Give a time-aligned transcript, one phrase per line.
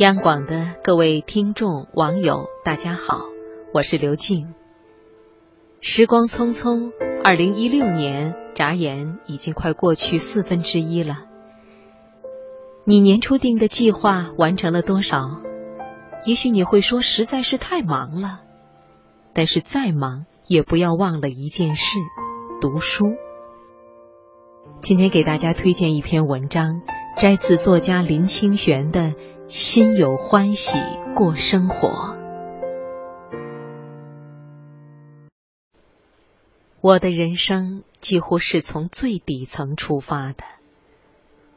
[0.00, 3.20] 央广的各位听众、网友，大家好，
[3.74, 4.54] 我是刘静。
[5.82, 6.90] 时光匆匆，
[7.22, 11.26] 二零一六年眨眼已经快过去四分之一了。
[12.84, 15.42] 你年初定的计划完成了多少？
[16.24, 18.40] 也许你会说实在是太忙了，
[19.34, 21.98] 但是再忙也不要忘了一件事：
[22.62, 23.04] 读书。
[24.80, 26.80] 今天给大家推荐一篇文章，
[27.18, 29.00] 摘自作家林清玄的
[29.52, 30.78] 《心有欢喜
[31.16, 31.88] 过生活》。
[36.80, 40.44] 我的人生几乎是从最底层出发的。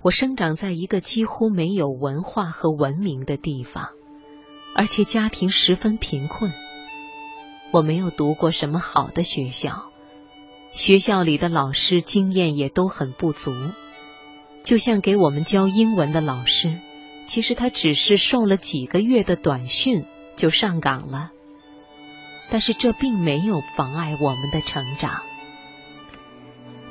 [0.00, 3.90] 我生长在一个几乎没有文化和文明的地方。
[4.74, 6.50] 而且家庭十分贫困，
[7.70, 9.90] 我没有读过什么好的学校，
[10.72, 13.52] 学校里的老师经验也都很不足。
[14.62, 16.80] 就像给我们教英文的老师，
[17.26, 20.04] 其实他只是受了几个月的短训
[20.36, 21.30] 就上岗了，
[22.50, 25.22] 但是这并没有妨碍我们的成长。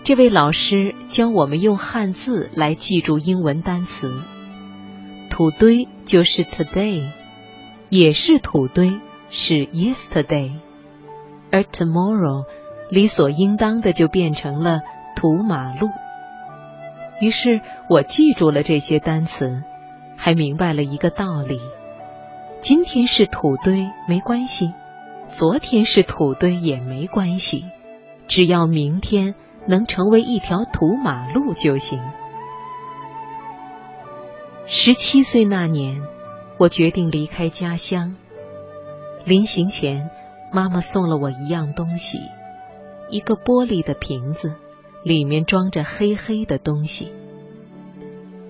[0.03, 4.21] 这位老师教我们用汉字来记住英文单词，
[5.29, 7.09] 土堆就是 today。
[7.89, 10.53] 也是土堆，是 yesterday，
[11.51, 12.45] 而 tomorrow
[12.89, 14.81] 理所应当的就变成了
[15.15, 15.89] 土马路。
[17.21, 19.61] 于是我记住了这些单词，
[20.23, 21.59] 还明白了一个道理：
[22.61, 24.71] 今天是土堆没关系，
[25.27, 27.65] 昨天是土堆也没关系，
[28.29, 29.35] 只要明天
[29.67, 32.01] 能成为一条土马路就行。
[34.65, 36.01] 十七岁那年。
[36.59, 38.15] 我决定离开家乡。
[39.25, 40.09] 临行前，
[40.53, 42.19] 妈妈送了我一样东西，
[43.09, 44.53] 一个玻璃的瓶子，
[45.03, 47.11] 里面装着黑黑的东西。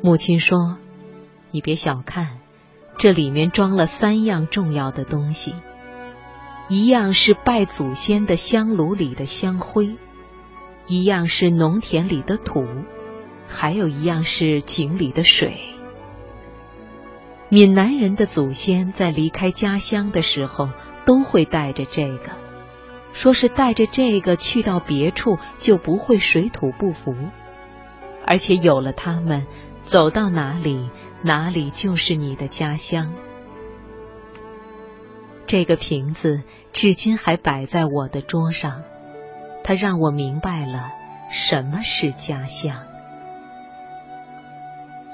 [0.02, 0.78] 母亲说
[1.54, 2.40] ：“你别小看，
[2.98, 5.54] 这里面装了三样重要的东西，
[6.68, 9.96] 一样是拜祖先的香炉里的香灰，
[10.88, 12.66] 一样是农田里的土，
[13.48, 15.60] 还有一样是井里的水。”
[17.50, 20.70] 闽南人的祖先在离开家乡的时候，
[21.06, 22.32] 都会带着这个，
[23.12, 27.14] 说是带着这个去到别处就不会水土不服，
[28.26, 29.46] 而且有了它们，
[29.84, 30.90] 走到哪里
[31.24, 33.14] 哪里就是你的家乡。
[35.48, 38.84] 这个瓶子至今还摆在我的桌上，
[39.64, 40.92] 它让我明白了
[41.32, 42.76] 什么是家乡。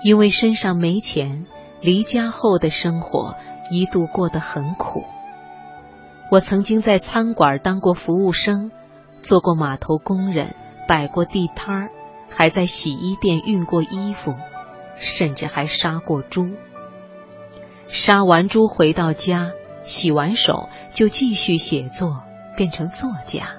[0.03, 1.45] 因为身上没钱。
[1.81, 3.37] 离家后的生活
[3.71, 5.05] 一度过得很苦。
[6.29, 8.69] 我曾经在餐馆当过服务生，
[9.21, 10.53] 做过码头工人，
[10.89, 11.89] 摆过地摊儿，
[12.29, 14.35] 还在洗衣店熨过衣服，
[14.99, 16.51] 甚至还杀过猪。
[17.87, 19.51] 杀完猪回到家，
[19.81, 22.21] 洗完手就继续写作，
[22.55, 23.55] 变成作家。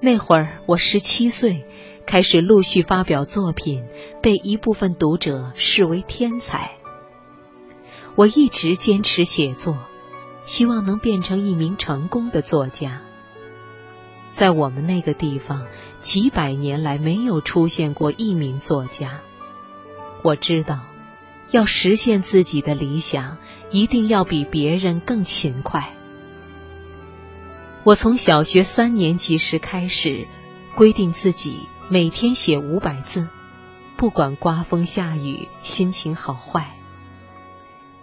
[0.00, 1.64] 那会儿我十七岁。
[2.06, 3.84] 开始陆续发表作品，
[4.22, 6.70] 被一部分读者视为天才。
[8.14, 9.76] 我一直坚持写作，
[10.46, 13.02] 希望能变成一名成功的作家。
[14.30, 15.66] 在我们那个地方，
[15.98, 19.20] 几百年来没有出现过一名作家。
[20.22, 20.80] 我知道，
[21.50, 23.38] 要实现自己的理想，
[23.70, 25.92] 一定要比别人更勤快。
[27.84, 30.26] 我从小学三年级时开始，
[30.76, 31.68] 规定自己。
[31.90, 33.28] 每天写五百字，
[33.96, 36.74] 不管刮风下雨，心情好坏。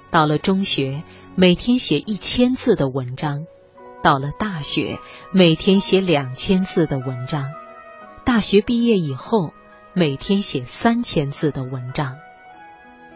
[0.10, 1.04] 到了中学，
[1.36, 3.46] 每天写一千字的文章；
[4.02, 4.98] 到了大学，
[5.32, 7.44] 每天写两千字的文章；
[8.26, 9.54] 大学毕业以后，
[9.98, 12.18] 每天写三千字的文章。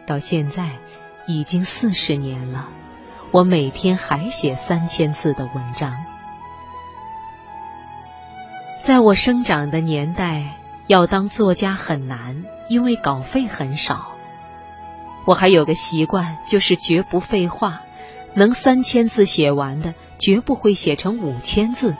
[0.06, 0.70] 到现在
[1.26, 2.68] 已经四十年了，
[3.32, 5.94] 我每天还写三千字的文章。
[8.82, 10.56] 在我生长的年代。
[10.86, 14.16] 要当作家很难，因为稿费很少。
[15.24, 17.82] 我还有个习惯，就是绝不废话。
[18.34, 21.92] 能三千字写完的，绝不会写成五千字；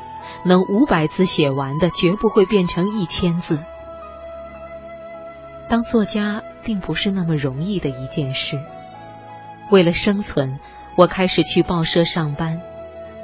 [0.44, 3.60] 能五百字写完的，绝不会变成一千字。
[5.70, 8.58] 当作家并不是那么容易的一件事。
[9.70, 10.58] 为了生存，
[10.96, 12.60] 我开始去报社上班。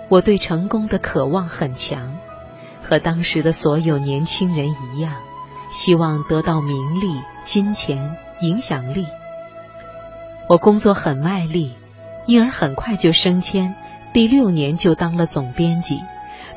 [0.08, 2.16] 我对成功的渴望很强，
[2.84, 5.12] 和当时的所有年轻人一样。
[5.72, 9.08] 希望得到名利、金钱、影响力。
[10.48, 11.74] 我工作很卖力，
[12.26, 13.74] 因而很快就升迁，
[14.12, 16.00] 第六年就当了总编辑，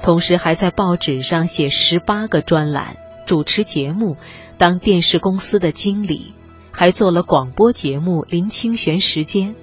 [0.04, 2.98] 同时还在报纸上写十八个专栏，
[3.30, 4.18] 主持节目，
[4.58, 6.34] 当电视公司的经理，
[6.72, 9.54] 还做了广播节目《林清玄时间》，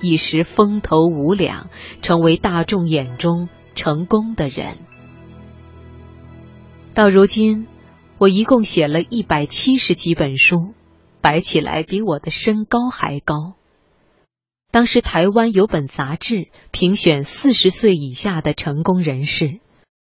[0.00, 1.68] 一时风头无两，
[2.02, 4.76] 成为大众眼中成功的人。
[6.94, 7.66] 到如今，
[8.18, 10.74] 我一共写了一百七十几本书，
[11.20, 13.54] 摆起来比我的身高还高。
[14.70, 19.58] 当时台湾有本杂志评选四十岁以下的成功人士，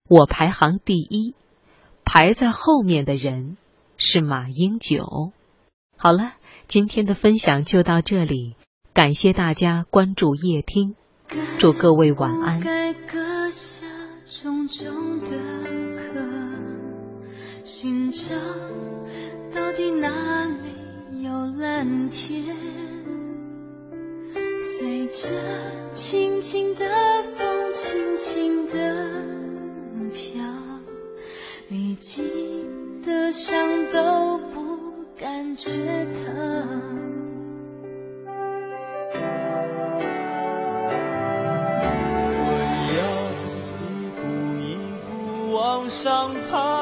[0.10, 1.36] 我排行第一，
[2.14, 3.56] 排在后面的人
[3.96, 5.32] 是马英九。
[5.96, 6.34] 好了，
[6.68, 8.58] 今天的分享就到这里，
[8.94, 10.96] 感谢大家关注夜听，
[11.58, 12.60] 祝各位晚安。
[17.64, 18.36] 寻找
[19.56, 21.32] 到底哪里有
[21.62, 22.58] 蓝天？
[24.78, 25.30] 随着
[35.52, 35.70] 感觉
[36.14, 36.24] 疼。
[42.48, 42.52] 我
[42.96, 43.00] 要
[43.84, 44.22] 一步
[44.62, 44.64] 一
[45.10, 45.12] 步
[45.54, 45.60] 往
[45.90, 46.81] 上爬，